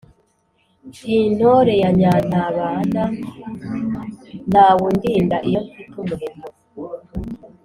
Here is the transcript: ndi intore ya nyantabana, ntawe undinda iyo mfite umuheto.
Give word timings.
ndi 0.87 1.09
intore 1.27 1.73
ya 1.81 1.89
nyantabana, 1.99 3.03
ntawe 4.49 4.81
undinda 4.91 5.37
iyo 5.47 5.59
mfite 5.67 5.95
umuheto. 6.01 6.49